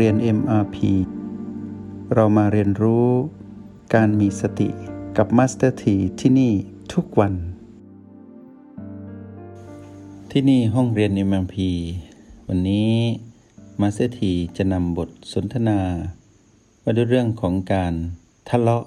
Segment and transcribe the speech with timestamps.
[0.00, 0.76] เรียน MRP
[2.14, 3.08] เรามาเรียนรู้
[3.94, 4.68] การมีสติ
[5.16, 6.52] กับ Master T ที่ที่นี่
[6.92, 7.34] ทุกวัน
[10.30, 11.56] ที่นี่ห้องเรียน MRP
[12.48, 12.92] วันนี้
[13.80, 14.20] Master T
[14.56, 15.80] จะนำบทสนทนา
[16.82, 17.94] ว่าด้วยเรื่องของการ
[18.48, 18.84] ทะเลาะ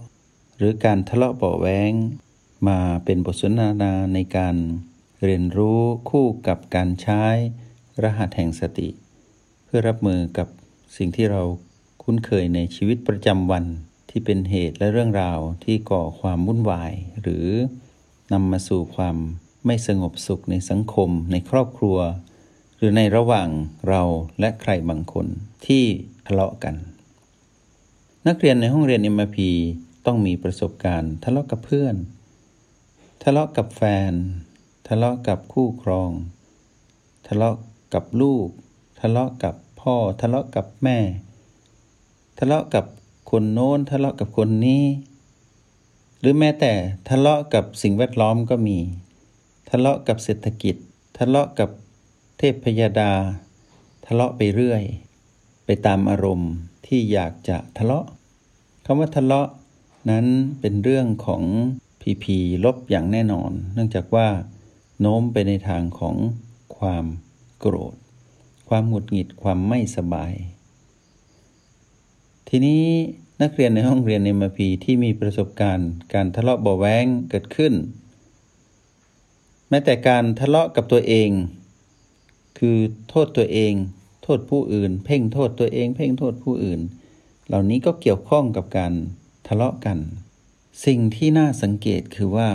[0.58, 1.94] หรือการทะเลาะเบาแวง
[2.68, 4.56] มาเป็นบทสนทนาในการ
[5.24, 7.24] เรียนรู้คู่กับการใช้
[8.04, 8.90] รหัสแห่งสติ
[9.66, 10.48] เพื่อรับมือกับ
[10.96, 11.42] สิ่งที่เรา
[12.04, 13.66] คุ้นเคยในชีวิตประจำวัน
[14.10, 17.46] ที่เป็นเหตุและเรื่องราวที่ก่อความวุ่นวาย หรือ
[18.34, 19.18] นำมาสู่ความ
[19.66, 21.98] ไม่สงบสุขในสังคม ในครอบครัว
[22.78, 23.50] หรือในระหว่าง
[23.90, 24.04] เรา
[24.40, 25.28] และใครบางคน
[25.66, 25.84] ที่
[26.28, 26.76] ทะเลาะกัน
[28.28, 29.38] นักเรียนในห้องเรียน MRP
[30.06, 31.96] ต้องมีประสบการณ์ทะเลาะกับเพื่อน
[33.24, 34.14] ทะเลาะกับแฟน
[34.88, 36.12] ทะเลาะกับคู่ครอง
[37.28, 37.56] ทะเลาะ
[37.94, 38.48] กับลูก
[39.00, 39.56] ทะเลาะกับ
[39.92, 40.98] พ่อทะเลาะกับแม่
[42.40, 42.86] ทะเลาะกับ
[43.32, 44.84] คนโน้นทะเลาะกับคนนี้
[46.20, 46.74] หรือแม้แต่
[47.10, 48.78] ทะเลาะกับสิ่งแวดล้อมก็มี
[49.70, 50.76] ทะเลาะกับเศรษฐกิจ
[51.18, 51.70] ทะเลาะกับ
[52.38, 53.12] เทพพยาดา
[54.06, 54.84] ทะเลาะไปเรื่อย
[55.66, 56.52] ไปตามอารมณ์
[56.86, 58.06] ที่อยากจะทะเลาะ
[58.86, 59.50] คำว่าทะเลาะ
[60.10, 60.26] นั้น
[60.60, 61.44] เป็นเรื่องของ
[62.02, 64.28] พีพีลบอย่างแน่นอน เนื่องจากว่า
[65.02, 66.16] โน้มไปในทางของ
[66.78, 67.06] ความ
[67.62, 67.96] โกรธ
[68.68, 70.34] ความหงุดหงิดความไม่สบาย
[72.48, 72.84] ทีนี้
[73.42, 77.74] นักเรียนในห้องเรียนในมพีที่มีประสบการณ์ การทะเลาะเบาแวงเกิดขึ้น
[79.70, 81.30] แม้แต่การทะเลาะกับตัวเอง
[82.58, 82.78] คือ
[83.10, 83.74] โทษตัวเอง
[84.24, 86.82] โทษผู้อื่น เพ่งโทษตัวเอง เพ่งโทษผู้อื่น
[87.48, 88.94] เหล่านี้ก็เกี่ยวข้องกับการ
[89.48, 89.98] ทะเลาะกัน
[90.86, 92.50] สิ่งที่น่าสังเกตคือว่า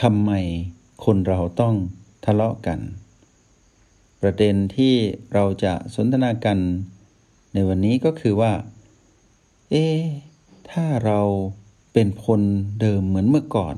[0.00, 0.32] ทำไม
[1.04, 1.74] คนเราต้อง
[2.24, 2.80] ทะเลาะกัน
[4.22, 4.94] ประเด็นที่
[5.32, 6.58] เราจะสนทนากัน
[7.54, 8.52] ในวันนี้ก็คือว่า
[9.70, 9.86] เอ๊
[10.70, 11.20] ถ้าเรา
[11.92, 12.40] เป็นคน
[12.80, 13.76] เดิมเหมือนเมื่อก่อน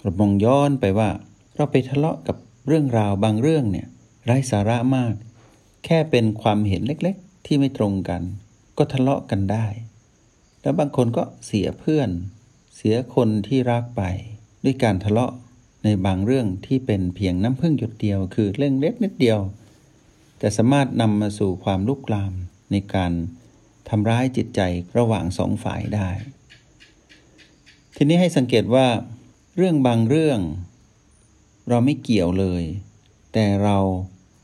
[0.00, 1.10] เรามองย้อนไปว่า
[1.56, 2.36] เราไปทะเลาะกับ
[2.66, 3.86] เรื่องราวบางเรื่องเนี่ย
[4.24, 5.14] ไร้สาระมาก
[5.84, 8.22] แค่เป็นความเห็นเล็กๆ ที่ไม่ตรงกัน
[8.78, 9.66] ก็ทะเลาะกันได้
[10.62, 12.10] แล้วบางคนก็เสียเพื่อน
[12.76, 14.02] เสียคนที่รักไป
[14.64, 15.32] ด้วยการทะเลาะ
[15.84, 19.40] ในบางเรื่องที่เป็นเพียงน้ำพึ่งหยดเดียว คือเรื่องเล็กนิดเดียว
[20.38, 22.32] แต่สามารถนำมาสู่ความลุกลาม
[22.70, 23.12] ในการ
[23.88, 24.60] ทำร้ายจิตใจ
[24.98, 26.10] ระหว่างสองฝ่ายได้
[27.96, 28.86] ทีนี้ให้สังเกตว่า
[29.56, 30.40] เรื่องบางเรื่อง
[31.68, 32.62] เราไม่เกี่ยวเลย
[33.32, 33.78] แต่เรา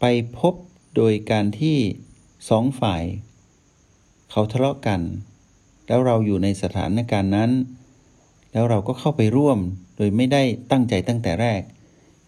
[0.00, 0.04] ไป
[0.38, 0.54] พบ
[0.97, 1.78] โดยการที่
[2.50, 3.03] สองฝ่าย
[4.30, 5.00] เขาทะเลาะกัน
[5.86, 7.50] แล้วเราอยู่ในสถานการณ์นั้น
[8.56, 9.59] แล้วเราก็เข้าไปร่วม
[9.97, 11.62] โดยไม่ได้ตั้งใจตั้งแต่แรก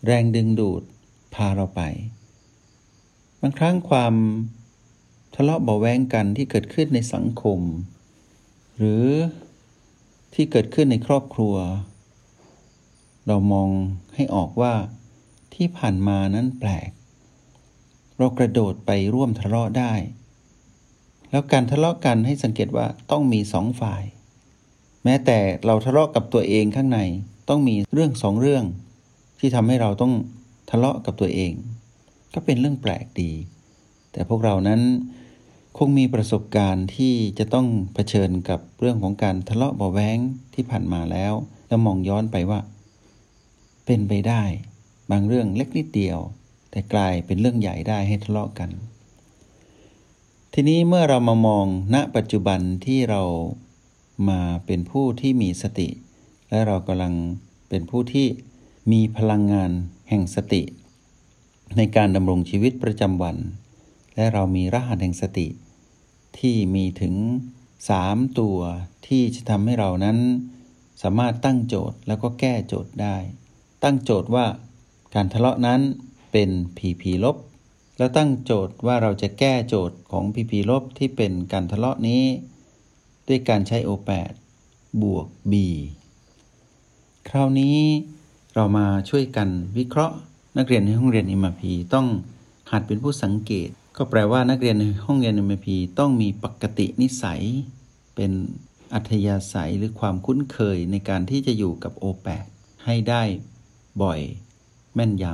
[0.06, 0.82] แรงดึงดูด
[1.34, 1.80] พาเราไป
[3.40, 4.14] บางครั้งความ
[5.34, 7.60] ทะเลาะเบาแวงกันที่เกิดขึ้นในสังคม
[8.76, 9.06] หรือ
[10.34, 11.56] ที่เกิดขึ้นในครอบครัว
[13.26, 13.70] เรามอง
[14.14, 14.74] ให้ออกว่า
[15.54, 16.90] ที่ผ่านมานั้นแปลก
[18.18, 19.92] เรากระโดดไปร่วมทะเลาะได้
[21.30, 24.04] แล้วการทะเลาะกันให้สังเกตว่าต้องมีสองฝ่าย
[25.04, 27.00] แม้แต่เราทะเลาะกับตัวเองข้างใน
[27.48, 28.64] ต้องมีเรื่องสองเรื่อง
[29.38, 30.12] ที่ทำให้เราต้อง
[30.70, 31.52] ทะเลาะกับตัวเอง
[32.34, 33.32] ก็เป็นเรื่องแปลกดี
[34.12, 34.80] แต่พวกเรานั้น
[35.78, 40.18] คงมีประสบการณ์ที่จะต้องเผชิญกับเรื่องของการทะเลาะเบาแวง
[40.54, 41.32] ที่ผ่านมาแล้ว
[41.68, 42.60] แล้วมองย้อนไปว่า
[43.86, 44.42] เป็นไปได้
[45.10, 46.18] บางเรื่องเล็กนิดเดียว
[46.70, 48.70] แต่กลายเป็นเรื่องใหญ่ได้ให้ทะเลาะกัน
[50.54, 53.22] ทีนี้เมื่อเรามามองณปัจจุบันที่เรา
[54.28, 55.88] มาเป็นผู้ที่มีสติ
[56.50, 57.14] และเรากำลัง
[57.68, 58.26] เป็นผู้ที่
[58.92, 59.70] มีพลังงาน
[60.08, 60.62] แห่งสติ
[61.76, 63.36] ในการดำรงชีวิตประจำวัน
[64.16, 65.46] และเรามีรหัสแห่งสติ
[66.38, 67.14] ที่มีถึง
[67.90, 68.58] สามตัว
[69.06, 70.18] ที่จะทำให้เรานั้น
[71.02, 73.16] สามารถตั้งโจทย์แล้วก็แก้โจทย์ได้
[73.82, 74.46] ตั้งโจทย์ว่า
[75.14, 75.80] การทะเลาะนั้น
[76.32, 77.36] เป็นผีผีลบ
[77.98, 82.22] แล้วตั้งโจทย์ว่าเราจะแก้โจทย์ของผีผีลบที่เป็นการทะเลาะนี้
[83.28, 84.32] ด้วยการใช้โอแปด
[85.02, 85.54] บวก b
[87.28, 87.78] คราวนี้
[88.54, 89.48] เรามาช่วยกัน
[89.78, 90.16] วิเคราะห์
[90.58, 91.62] นักเรียนในห้องเรียน MRP
[91.94, 92.06] ต้อง
[92.70, 97.42] หัดเป็นผู้สังเกต ก็แปลว่านักเรียนในห้องเรียน MRP ต้องมีปกตินิสัย
[98.14, 98.32] เป็น
[98.94, 102.26] อัธยาศัยหรือความคุ้นเคยในการที่จะอยู่กับโอแป
[102.84, 103.22] ให้ได้
[104.02, 104.20] บ่อย
[104.94, 105.24] แม่นย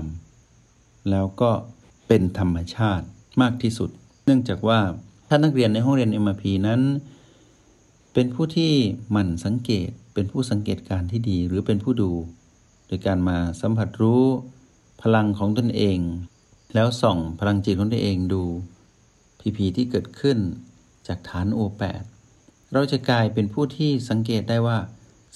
[0.50, 1.50] ำแล้วก็
[2.08, 3.06] เป็นธรรมชาติ
[3.42, 3.90] มากที่สุด
[4.24, 4.80] เนื่องจากว่า
[5.28, 6.80] ถ้านักเรียนในห้องเรียน MRP นั้น
[8.14, 8.72] เป็นผู้ที่
[9.10, 12.12] หมั่นสังเกต เป็นผู้สังเกตการที่ดี หรือเป็นผู้ดู
[12.86, 14.24] โดยการมาสัมผัสรู้
[15.02, 15.98] พลังของตนเอง
[16.74, 18.44] แล้วส่องพลังจิตของตนเองดู
[19.40, 20.38] พ PP ที่เกิดขึ้น
[21.06, 22.02] จากฐาน O8
[22.72, 24.78] เราจะกลายเป็นผู้ที่สังเกตได้ว่า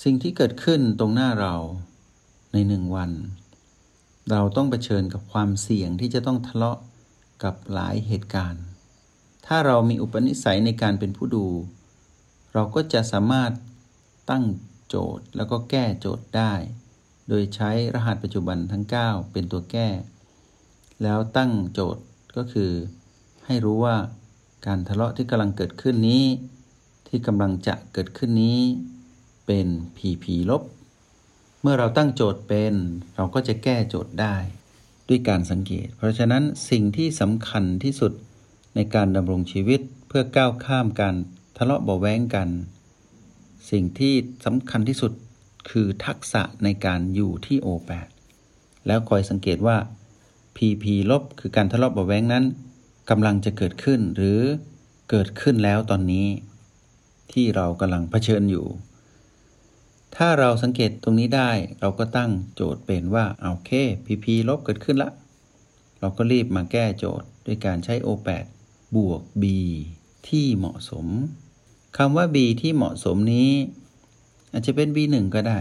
[0.03, 1.55] สิ่งที่เกิดขึ้นตรงหน้าเรา
[2.53, 3.11] ในหนึ่งวัน
[4.31, 6.79] เราต้องเผชิญกับความเสี่ยงที่จะต้องทะเลาะ
[7.43, 8.65] กับหลายเหตุการณ์
[9.47, 11.47] ถ้าเรามีอุปนิสัยในการเป็นผู้ดู
[12.55, 13.53] เราก็จะสามารถ
[14.31, 14.45] ตั้ง
[14.89, 16.53] โจทย์แล้วก็แก้โจทย์ได้
[17.29, 19.89] โดยใช้รหัสปัจจุบันทั้ง 9 เป็นตัวแก้
[21.03, 22.03] แล้วตั้งโจทย์
[22.37, 22.71] ก็คือ
[23.47, 23.97] ให้รู้ว่า
[24.67, 26.25] การทะเลาะที่กำลังเกิดขึ้นนี้
[27.09, 28.61] ที่กำลังจะเกิดขึ้นนี้
[29.47, 29.67] เป็น
[29.97, 30.63] PP ลบ
[31.63, 32.75] เมื่อเราตั้งโจทย์เป็น
[33.17, 34.37] เราก็จะแก้โจทย์ได้
[35.09, 38.13] ด้วยการสังเกต เพราะฉะนั้นสิ่งที่สำคัญที่สุด
[38.75, 41.15] ในการดำรงชีวิตเพื่อก้าวข้ามการ
[41.61, 42.49] ทะเลาะเบาแว้งกัน
[43.71, 44.15] สิ่งที่
[44.45, 45.13] สำคัญที่สุด
[45.71, 48.09] คือทักษะในการอยู่ที่ O8 แปด
[48.87, 49.77] แล้วคอยสังเกตว่า
[50.57, 52.45] PP ลบคือการทะเลาะเบาแว้งนั้น
[53.11, 54.41] กำลังจะเกิดขึ้นหรือ
[55.11, 56.27] เกิดขึ้นแล้วตอนนี้
[57.33, 58.67] ที่เรากำลังเผชิญอยู่
[60.17, 61.51] ถ้าเราสังเกตตรงนี้ได้
[61.81, 63.71] เราก็ตั้งโจทย์เป็นว่าโอเค
[64.07, 65.11] PP ลบเกิดขึ้นละ
[66.01, 68.45] เราก็รีบมาแก้โจทย์ด้วยการใช้ O8
[68.97, 69.45] บวก B
[70.29, 71.07] ที่เหมาะสม
[71.97, 73.53] คำว่า B ที่เหมาะสมนี้
[74.53, 75.61] อาจจะเป็น B1 ก็ได้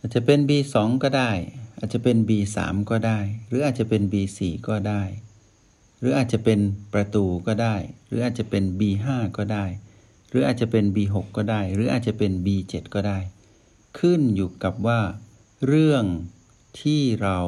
[0.00, 1.32] อาจจะเป็น B2 ก็ได้
[1.78, 2.58] อาจจะเป็น B3
[2.90, 3.18] ก็ได้
[3.48, 4.38] หรืออาจจะเป็น B4
[4.68, 5.02] ก็ได้
[6.00, 6.60] หรืออาจจะเป็น
[6.92, 7.76] ประตูก็ได้
[8.06, 9.06] หรืออาจจะเป็น B5
[9.36, 9.64] ก็ได้
[10.28, 13.18] หรืออาจจะเป็น B6 ก็ได้ หรืออาจจะเป็น B7 ก็ได้
[13.98, 15.00] ขึ้นอยู่กับว่า
[15.66, 16.04] เรื่อง
[16.80, 17.38] ที่เรา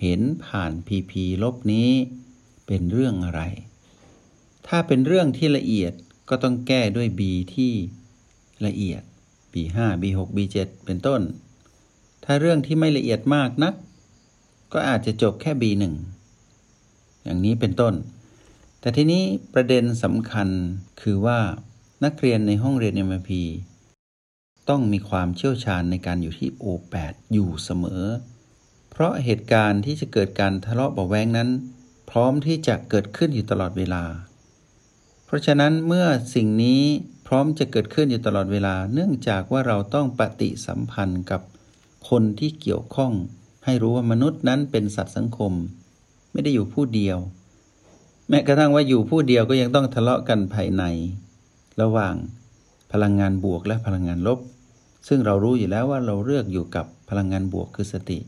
[0.00, 1.90] เห็นผ่าน PP ลบนี้
[2.66, 3.42] เป็นเรื่องอะไร
[4.66, 5.92] ถ้าเป็นเรื่องที่ละเอียด
[6.28, 7.20] ก็ต้องแก้ด้วย B
[7.54, 7.72] ที่
[8.66, 9.02] ละเอียด
[9.52, 11.20] B5 B6 B7 เป็นต้น
[12.24, 13.74] ถ้าเรื่องที่ไม่ละเอียดมากนัก
[14.72, 15.84] ก็อาจจะจบแค่ B1
[17.22, 17.94] อย่างนี้เป็นต้น
[18.80, 20.48] แต่ทีนี้ประเด็นสำคัญ
[21.00, 21.40] คือว่า
[22.04, 23.30] นักเรียนในห้องเรียน MIP
[24.68, 28.04] ต้องมีความเชี่ยวชาญในการอยู่ที่ O8 อยู่เสมอ
[28.90, 31.48] เพราะเหตุการณ์ที่จะเกิดการทะเลาะเบาแวงนั้น
[32.10, 34.04] พร้อมที่จะเกิดขึ้นอยู่ตลอดเวลา
[35.28, 36.82] เพราะฉะนั้นเมื่อสิ่งนี้
[37.26, 41.40] พร้อมจะเกิดขึ้นอยู่ตลอดเวลา เนื่องจากว่าเราต้องปฏิสัมพันธ์กับ
[42.08, 43.12] คนที่เกี่ยวข้อง
[43.64, 45.52] ให้รู้ว่ามนุษย์นั้นเป็นสัตว์สังคม
[46.32, 47.18] ไม่ได้อยู่ผู้เดียว
[48.28, 50.82] แม้กระทั่งว่าอยู่ผู้เดียวก็ยังต้องทะเลาะกันภายใน
[51.82, 52.14] ระหว่าง
[52.92, 54.38] พลังงานบวกและพลังงานลบ
[55.08, 58.18] ซึ่งเรารู้อยู่แล้วว่าเราเลือกอยู่กับพลังงานบวกคือสติ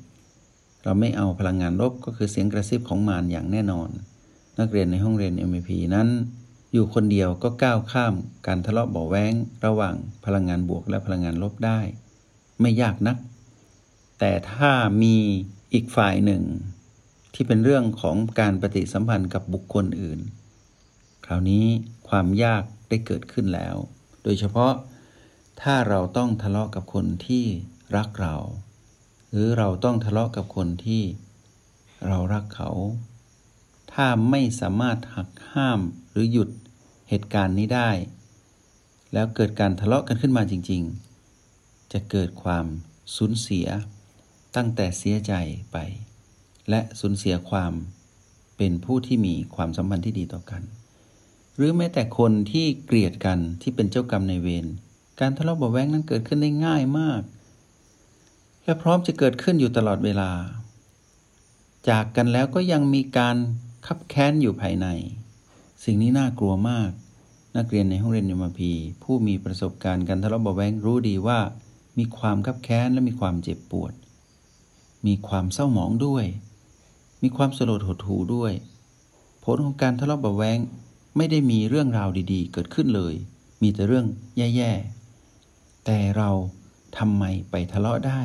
[0.82, 3.88] เราไม่เอาพลังงานลบก็คือเสียงกระซิบของมารอย่างแน่นอน
[4.58, 6.08] นักเรียนในห้องเรียน MEP นั้น
[6.72, 8.14] อยู่คนเดียวก็ก้าวข้าม
[8.46, 9.34] การทะเลาะเบาแวง
[9.67, 11.81] ระหว่างพลังงานบวกและพลังงานลบได้
[12.61, 13.17] ไม่ยากนัก
[14.19, 14.70] แต่ถ้า
[15.02, 15.17] มี
[15.72, 16.43] อีกฝ่ายหนึ่ง
[17.34, 20.20] ที่เป็นเรื่องของการปฏิสัมพันธ์กับบุคคลอื่น
[21.26, 21.64] คราวนี้
[22.08, 23.76] ความยากได้เกิดขึ้นแล้ว
[24.22, 24.72] โดยเฉพาะ
[25.62, 27.44] ถ้าเราต้องทะเลาะกับคนที่
[27.96, 28.37] รักเรา
[29.31, 31.02] หรือเราต้องทะเลาะกับคนที่
[32.08, 32.70] เรารักเขา
[33.93, 36.49] ถ้าไม่สามารถหักห้ามหรือหยุด
[37.09, 37.91] เหตุการณ์นี้ได้
[39.13, 40.83] แล้วเกิดการทะเลาะกันขึ้นมาจริง
[41.37, 42.67] ๆ จะเกิดความ
[43.17, 43.67] สูญเสีย
[44.56, 45.32] ตั้งแต่เสียใจ
[45.73, 45.77] ไป
[46.70, 47.73] และสูญเสียความ
[48.56, 50.63] เป็นผู้ที่มีความสัมพันธ์ที่ดีต่อกัน
[51.56, 54.67] หรือแม้แต่คนที่เกลียดกันที่เป็นเจ้ากรรมในเวร
[55.20, 57.23] การทะเลาะเบาแวงนั้นเกิดขึ้นได้ง่ายมาก
[58.65, 60.31] และพร้อมจะเกิดขึ้นอยู่ตลอดเวลา
[61.89, 63.37] จากกันแล้วก็ยังมีการ
[63.87, 64.87] คับแค้นอยู่ภายใน
[65.84, 66.91] สิ่งนี้น่ากลัวมาก
[67.56, 68.72] นักเรียนในห้องเรียนยมพี
[69.03, 71.39] ผู้มีประสบการณ์การทะเลาะเบาะแว้งรู้ดีว่า
[71.99, 73.93] มีความคับแค้นและมีความเจ็บปวด
[75.06, 76.25] มีความเศร้าหมองด้วย
[77.22, 78.53] มีความสลดหดหู่ด้วย
[79.44, 80.58] ผลของการทะเลาะเบาะแว้ง
[81.17, 83.15] ไม่ได้มีเรื่องราวดีๆ เกิดขึ้นเลย
[83.63, 84.06] มีแต่เรื่อง
[84.37, 86.31] แย่ๆ แต่เรา
[86.99, 88.20] ทำไมไปทะเลาะได้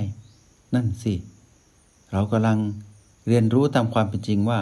[0.75, 1.15] นั่นสิ
[2.11, 2.59] เรากำลัง
[3.27, 4.59] เรียนรู้ตามความเป็นจริงว่า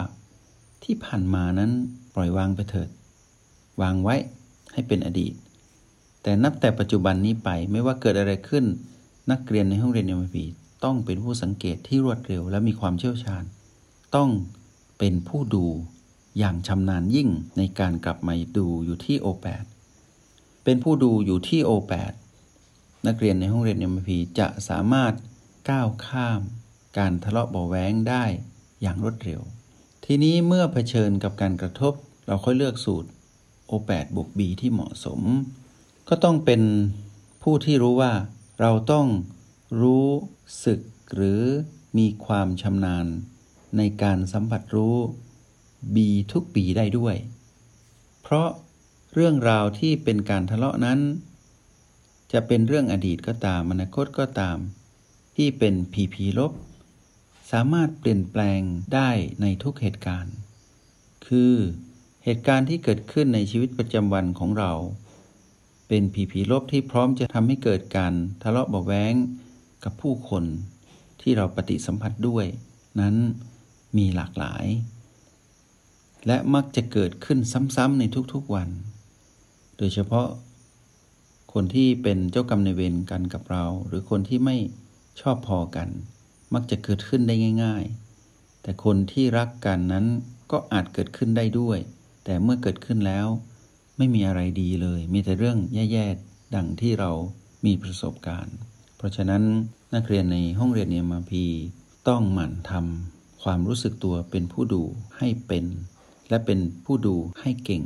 [0.84, 1.70] ที่ผ่านมานั้น
[2.14, 2.88] ปล่อยวางไปเถิด
[3.82, 4.16] วางไว้
[4.72, 5.34] ให้เป็นอดีต
[6.22, 8.64] แต่นับแต่ปัจจุบันนี้ไปไม่ว่าเกิดอะไรขึ้น
[9.30, 10.44] นักเรียนในห้องเรียนเอ็มพี
[10.84, 13.44] ต้องเป็นผู้สังเกตที่รวดเร็วและมีความเชี่ยวชาญ
[14.16, 14.30] ต้อง
[14.98, 15.66] เป็นผู้ดู
[16.38, 19.64] อย่างชำนาญยิ่งในการกลับมาดูอยู่ที่ O8
[20.64, 22.12] เป็นผู้ดูอยู่ที่ O8
[23.06, 25.12] นักเรียนในห้องเรียน MP จะสามารถ
[25.70, 26.40] ก้าวข้าม
[26.98, 28.24] การทะเลาะเบาแว้งได้
[28.82, 29.40] อย่างรวดเร็ว
[30.08, 31.94] ทีนี้เมื่อเผชิญกับการกระทบ
[32.26, 33.10] เราค่อยเลือกสูตร
[33.70, 35.20] O8 บวก B ที่เหมาะสม
[36.08, 36.62] ก็ต้องเป็น
[37.42, 38.12] ผู้ที่รู้ว่า
[38.60, 39.06] เราต้อง
[39.82, 40.08] รู้
[40.64, 40.80] สึก
[41.14, 41.42] หรือ
[41.98, 43.06] มีความชำนาญ
[43.76, 44.96] ในการสัมผัสรู้
[45.94, 45.96] B
[46.32, 47.16] ทุก B ได้ด้วย
[48.22, 48.48] เพราะ
[49.14, 51.00] เรื่องราวที่เป็นการทะเลาะนั้น
[52.32, 54.56] จะเป็นเรื่องอดีตก็ตามอนาคตก็ตาม
[55.36, 56.52] ที่เป็นผีผีลบ
[57.52, 58.60] สามารถเปลี่ยนแปลง
[58.94, 59.10] ได้
[59.42, 60.34] ในทุกเหตุการณ์
[61.26, 61.54] คือ
[62.24, 64.72] เหตุการณ์ที่เกิดขึ้นในชีวิตประจำวันของเรา
[65.88, 69.14] เป็นผีผีลบที่พร้อมจะทำให้เกิดการทะเลาะเบาแว้ง
[69.84, 70.44] กับผู้คน
[71.20, 72.46] ที่เราปฏิสัมผัสด้วย
[73.00, 73.16] นั้น
[73.96, 74.64] มีหลากหลาย
[76.26, 77.38] และมักจะเกิดขึ้น
[77.76, 78.68] ซ้ำๆในทุกๆวัน
[79.78, 80.28] โดยเฉพาะ
[81.52, 84.56] คนที่เป็นเจ้ากรรมในเวรกันกับเรา หรือคนที่ไม่
[85.20, 85.88] ชอบพอกัน
[86.54, 87.34] มักจะเกิดขึ้นได้
[87.64, 87.84] ง่าย
[88.24, 90.06] ๆ แต่คนที่รักกันนั้น
[90.50, 91.78] ก็อาจเกิดขึ้นได้ด้วย
[92.24, 93.26] แต่เมื่อเกิดขึ้นแล้ว
[93.96, 97.10] ไม่มีอะไรดีเลย มีแต่เรื่องแย่ๆ ดังที่เรา
[97.66, 98.56] มีประสบการณ์
[98.96, 99.42] เพราะฉะนั้น
[99.94, 101.44] นักเรียนในห้องเรียนเอ็มพี
[102.08, 104.82] ต้องหมั่นทำความรู้สึกตัวเป็นผู้ดู
[105.18, 105.66] ให้เป็น
[106.28, 107.84] และเป็นผู้ดูให้เก่ง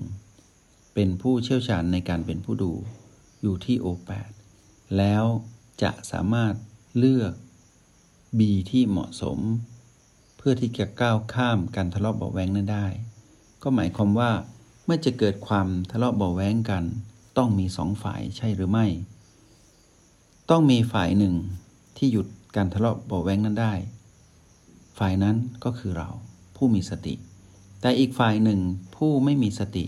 [0.94, 2.72] เป็นผู้เชี่ยวชาญในการเป็นผู้ดู
[3.42, 4.30] อยู่ที่ O8
[4.96, 5.24] แล้ว
[5.82, 6.54] จะสามารถ
[6.98, 7.32] เลือก
[8.38, 9.38] B ที่เหมาะสม
[10.36, 12.86] เพื่อที่จะก้าวข้ามการทะเลาะเบาแวงนั้นได้
[13.62, 14.30] ก็หมายความว่า
[14.84, 16.84] เมื่อจะเกิดความทะเลาะเบาแวงกัน
[17.36, 18.86] ต้องมีสองฝ่ายใช่หรือไม่
[20.50, 21.34] ต้องมีฝ่ายหนึ่ง
[21.96, 23.74] ที่หยุดการทะเลาะเบาแวงนั้นได้
[24.98, 26.10] ฝ่ายนั้นก็คือเรา
[26.56, 27.14] ผู้มีสติ
[27.80, 28.60] แต่อีกฝ่ายหนึ่ง
[28.96, 29.86] ผู้ไม่มีสติ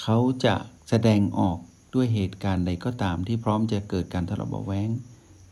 [0.00, 0.54] เขาจะ
[0.88, 1.58] แสดงออก
[1.94, 4.88] ด้วยเหตุการณ์ใดก็ตามที่พร้อมจะเกิดการทะเลาะเบาแว้ง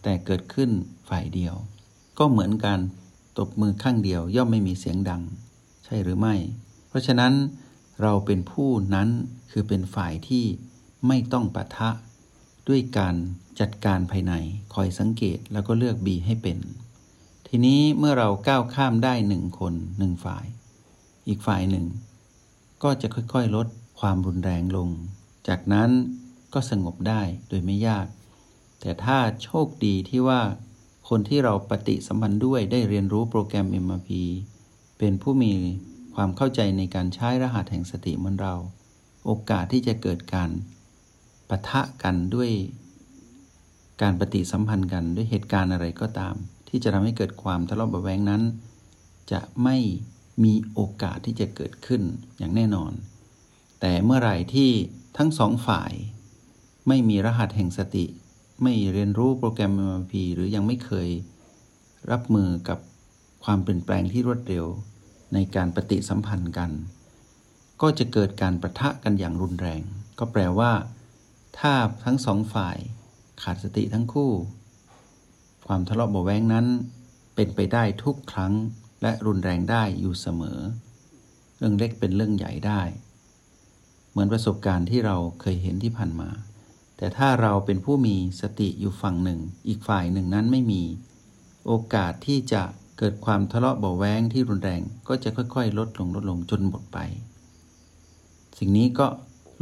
[0.05, 0.71] แต่เกิดขึ้น
[1.09, 1.55] ฝ่ายเดียว
[2.19, 2.81] ก็เหมือนการ
[3.39, 5.23] ตบมือข้างเดียวย่อมไม่มีเสียงดัง
[5.85, 6.35] ใช่หรือไม่
[6.89, 7.33] เพราะฉะนั้น
[8.03, 9.09] เราเป็นผู้นั้น
[9.51, 10.45] คือเป็นฝ่ายที่
[11.07, 11.91] ไม่ต้องปะทะ
[12.69, 13.15] ด้วยการ
[13.61, 14.33] จัดการภายใน
[14.75, 16.59] คอยสังเกตแล้วก็เลือกบีให้เป็น
[17.49, 20.45] ทีนี้เมื่อเราก้าวข้ามได้หนึ่งคนหนึ่งฝ่าย
[21.29, 21.87] อีกฝ่ายหนึ่ง
[22.83, 23.67] ก็จะค่อยๆลด
[24.01, 24.89] ความรุนแรงลง
[25.49, 25.91] จากนั้น
[26.55, 28.07] ก็สงบได้โดยไม่ยาก
[28.85, 30.41] แต่ถ้าโชคดีที่ว่า
[31.09, 34.11] คนที่เราปฏิสัมพันธ์ด้วยได้เรียนรู้โปรแกรม MRP
[34.99, 35.53] เป็นผู้มี
[36.14, 38.55] ความเข้าใจในการใช้รหัสแห่งสติเหมือนเรา
[39.25, 40.50] โอกาสที่จะเกิดการ
[41.49, 42.50] ปะทะกันด้วย
[44.03, 46.35] การปฏิสัมพันธ์กันด้วยเหตุการณ์อะไรก็ตาม
[46.69, 48.43] ที่จะทำให้เกิดความทะเลาะเบาะแวงนั้น
[49.33, 49.76] จะไม่
[50.45, 52.03] มีโอกาสที่จะเกิดขึ้น
[52.38, 52.93] อย่างแน่นอน
[53.81, 54.71] แต่เมื่อไหร่ที่
[55.17, 55.93] ทั้งสองฝ่าย
[56.88, 58.07] ไม่มีรหัสแห่งสติ
[58.63, 61.09] ไม่เรียนรู้โปรแกรม MRP หรือยังไม่เคย
[62.11, 62.79] รับมือกับ
[63.45, 64.65] ความเปลี่ยนแปลงที่รวดเร็ว
[65.35, 66.71] ในการปฏิสัมพันธ์กัน
[67.83, 69.83] ก็จะเกิดการประทะกันอย่างรุนแรง
[70.19, 70.73] ก็แปลว่า
[71.59, 71.73] ถ้า
[72.05, 72.77] ทั้งสองฝ่าย
[73.43, 74.33] ขาดสติทั้งคู่
[75.67, 76.67] ความทะเลาะเบาแวงนั้น
[77.35, 78.53] เป็นไปได้ทุกครั้ง
[79.03, 80.59] และรุนแรงได้อยู่เสมอ
[81.57, 82.81] เรื่องเล็กเป็นเรื่องใหญ่ได้
[84.11, 86.31] เหมือนประสบการณ์ที่เราเคยเห็นที่ผ่านมา
[86.97, 90.83] แต่ถ้าเราเป็นผู้มีสติอยู่ฝั่งหนึ่ง อีกฝ่ายหนึ่งนั้นไม่มี
[91.67, 92.63] โอกาสที่จะ
[92.99, 96.99] เกิดความทะเลาะเบาแวงที่รุนแรงก็จะค่อยๆ ลดลงลดลงจนหมดไป
[98.59, 99.07] สิ่งนี้ก็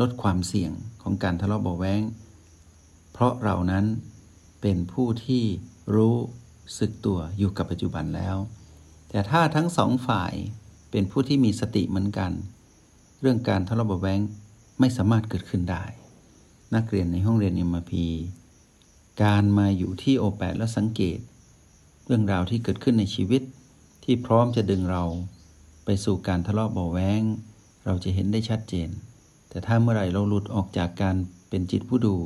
[0.01, 0.73] ลดความเสี่ยง
[1.03, 2.03] ของการทะเลาะเบาแวง
[3.12, 3.85] เพราะเรานั้น
[4.61, 5.45] เป็นผู้ที่
[5.95, 6.17] รู้
[6.79, 8.37] สึกตัวอยู่กับปัจจุบันแล้ว
[9.09, 10.33] แต่ถ้าทั้งสองฝ่าย
[10.91, 12.33] เป็นผู้ที่มีสติเหมือนกัน
[13.21, 14.21] เรื่องการทะเลาะเบาแวง
[14.81, 15.85] ไม่สามารถเกิดขึ้นได้
[16.75, 17.93] นักเรียนในห้องเรียน MRP
[19.23, 21.19] การมาอยู่ที่โอแปดและสังเกต
[22.07, 23.43] เรื่องราวที่เกิดขึ้นในชีวิต
[24.05, 25.05] ที่พร้อมจะดึงเรา
[25.85, 27.23] ไปสู่การทะเลาะเบาแว้ง
[27.85, 28.88] เราจะเห็นได้ชัดเจน
[29.49, 31.17] แต่ถ้าเมื่อไหร่เราหลุดออกจากการ
[31.49, 32.17] เป็นจิตผู้ดู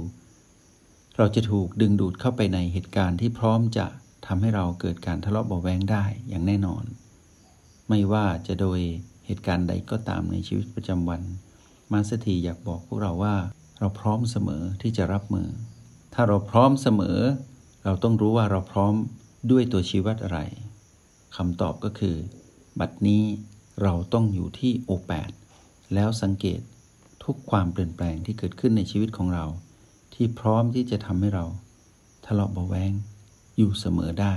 [1.17, 3.87] เราจะถูกดึงดูดเข้าไปในเหตุการณ์ที่พร้อมจะ
[4.26, 6.85] ทำให้เราเกิดการทะเลาะเบาแว้งได้อย่างแน่นอน
[7.88, 8.81] ไม่ว่าจะโดย
[9.26, 11.23] เหตุการณ์ใดก็ตามในชีวิตประจำวัน
[11.93, 13.37] มาสถีอยากบอกพวกเราว่า
[13.78, 15.49] เราพร้อมเสมอที่จะรับมือ
[16.14, 17.18] ถ้าเราพร้อมเสมอ
[17.85, 18.95] เราต้องรู้ว่าเราพร้อม
[19.50, 20.40] ด้วยตัวชีวัดอะไร
[21.37, 22.16] คำตอบก็คือ
[22.80, 23.23] บัดนี้
[23.83, 25.30] เราต้องอยู่ที่โอแปด
[25.95, 26.61] แล้วสังเกต
[27.25, 29.47] ทุกความเปลี่ยนแปลงที่เกิดขึ้นในชีวิตของเรา
[30.14, 31.45] ที่พร้อมที่จะทำให้เรา
[32.26, 32.92] ทะเลาะเบาแวง
[33.59, 34.35] อยู่เสมอได้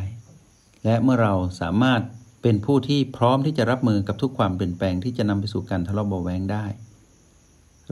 [0.83, 2.01] และเมื่อเราสามารถ
[2.41, 6.65] เป็นผู้ที่พร้อมที่จะรับมือกับทุกความเปลี่ยนแปลงที่จะนำไปสู่การทะเลาะเบาแวงได้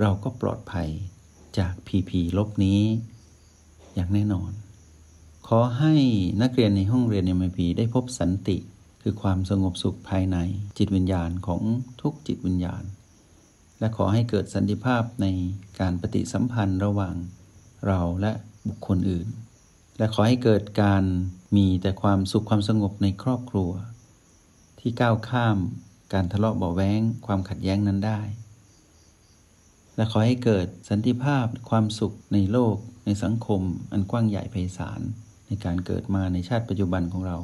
[0.01, 0.89] เราก็ปลอดภัย
[1.59, 2.81] จากพีพีลบนี้
[3.95, 4.51] อย่างแน่นอน
[5.47, 5.95] ขอให้
[6.41, 8.57] นักเรียนในห้องเรียน MIP ได้พบสันติ
[9.01, 10.37] คือความสงบสุขภายใน
[10.77, 11.61] จิตวิญญาณของ
[12.01, 12.83] ทุกจิตวิญญาณ
[13.79, 15.25] และขอให้เกิดสันติภาพใน
[15.79, 17.15] การปฏิสัมพันธ์ระหว่าง
[17.87, 18.31] เราและ
[18.67, 19.27] บุคคลอื่น
[19.97, 21.03] และขอให้เกิดการ
[21.55, 23.71] มีแต่ความสุขความสงบในครอบครัว
[24.79, 25.57] ที่ก้าวข้าม
[26.13, 28.21] การทะเลาะเบาแว้งความขัดแย้งนั้นได้
[29.97, 32.75] และขอให้เกิดสันติภาพความสุขในโลก
[33.05, 33.61] ในสังคม
[33.91, 35.01] อันกว้างใหญ่ไพศาล
[35.47, 37.37] ในการเกิดมาในชาติปัจจุบันของเรา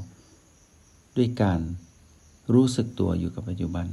[1.17, 1.59] ด้วยการ
[2.53, 3.87] รู้สึกตัวอยู่กับปัจจุบัน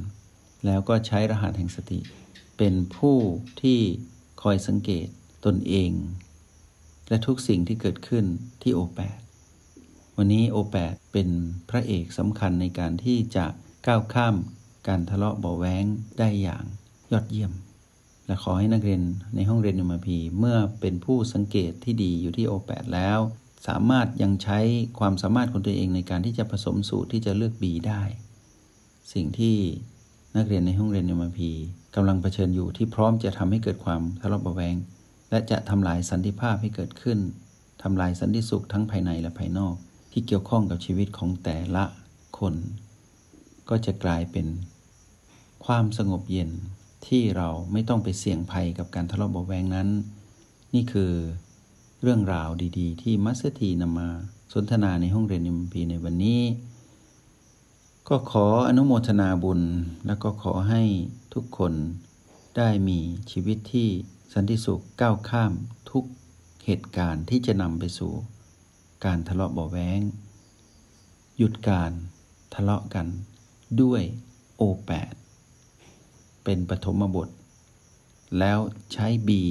[0.65, 1.99] แล้วก็ใช้รหัสแห่งสติ
[2.57, 3.17] เป็นผู้
[3.61, 3.79] ที่
[4.41, 5.07] คอยสังเกต
[5.45, 5.91] ตนเอง
[7.09, 8.25] และทุกสิ่งที่เกิดขึ้น
[8.61, 9.19] ที่โอแปด
[10.17, 11.29] วันนี้โอแปดเป็น
[11.69, 13.45] พระเอกสำคัญในการที่จะ
[13.87, 14.35] ก้าวข้าม
[14.87, 15.85] การทะเลาะเบาแว้ง
[16.19, 16.63] ได้อย่าง
[17.11, 17.51] ยอดเยี่ยม
[18.25, 19.01] และขอให้นักเรียน
[19.35, 23.19] ในห้องเรียนอมพีเมื่อเป็นผู้สังเกตที่ดีอยู่ที่โอแปดแล้ว
[23.67, 24.59] สามารถยังใช้
[24.99, 28.01] ความสามารถของตัวเองในการที่จะผสมสูตรที่จะเลือกบีได้
[29.13, 29.57] สิ่งที่
[30.37, 31.51] นักเรียนในห้องเรียนอมพี
[31.95, 34.75] กำลังเผชิญอยู่ที่พร้อมจะทำให้เกิดความทะเลาะเบาะแวง
[35.29, 37.19] และจะทำลายสันติภาพให้เกิดขึ้น
[37.83, 39.75] ทำลายสันติสุขทั้งภายในและภายนอก
[40.11, 41.83] ที่เกี่ยวข้องกับชีวิตของแต่ละ
[42.39, 42.55] คน
[43.69, 44.47] ก็จะกลายเป็น
[45.65, 46.49] ความสงบเย็น
[47.07, 49.89] ที่เราไม่ต้องไปเสี่ยงภัยกับการทะเลาะเบาะแวงนั้น
[50.73, 51.13] นี่คือ
[52.01, 54.09] เรื่องราวดีๆ ที่มัสเตีนำมา
[54.53, 56.41] สนทนาในห้องเรียนอิมพีในวันนี้
[58.09, 59.61] ก็ขออนุโมทนาบุญ
[60.07, 60.83] แล้วก็ขอให้
[61.33, 61.73] ทุกคน
[62.57, 62.99] ได้มี
[63.31, 63.89] ชีวิตที่
[64.33, 65.51] สันติสุขก้าวข้าม
[65.91, 66.05] ทุก
[66.65, 68.13] เหตุการณ์ที่จะนำไปสู่
[69.05, 70.01] การทะเลาะเบาะแว้ง
[71.37, 71.91] หยุดการ
[72.53, 73.07] ทะเลาะกัน
[73.81, 74.01] ด้วย
[74.57, 75.13] โอแปด
[76.43, 77.29] เป็นปฐมบท
[78.39, 78.59] แล้ว
[78.93, 79.41] ใช้บี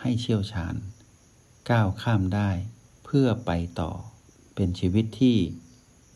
[0.00, 0.74] ให้เชี่ยวชาญ
[1.70, 2.50] ก้าวข้ามได้
[3.04, 3.90] เพื่อไปต่อ
[4.54, 5.36] เป็นชีวิตที่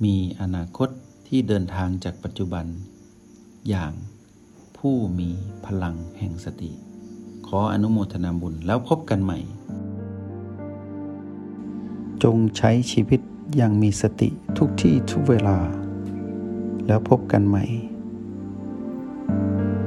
[0.05, 0.89] มีอนาคต
[1.29, 2.67] ที่เดินทางจากปัจจุบัน
[3.69, 3.93] อย่าง
[4.79, 5.31] ผู้มี
[5.67, 6.71] พลังแห่งสติ
[7.47, 9.39] ขออนุโมทนาบุญแล้วพบกันใหม่
[12.23, 13.21] จงใช้ชีวิต
[13.57, 14.29] อย่างมีสติ
[14.59, 15.59] ทุกที่ทุกเวลา
[16.87, 17.65] แล้วพบกันใหม่